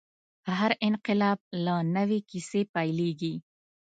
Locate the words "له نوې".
1.65-2.19